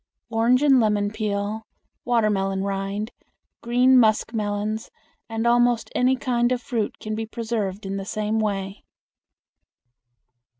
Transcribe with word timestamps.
Orange 0.31 0.63
and 0.63 0.79
lemon 0.79 1.11
peel, 1.11 1.61
watermelon 2.05 2.63
rind, 2.63 3.11
green 3.61 3.99
muskmelons, 3.99 4.89
and 5.29 5.45
almost 5.45 5.91
any 5.93 6.15
kind 6.15 6.51
of 6.51 6.59
fruit 6.59 6.97
can 6.97 7.13
be 7.13 7.27
preserved 7.27 7.85
in 7.85 7.97
the 7.97 8.03
same 8.05 8.39
way. 8.39 8.83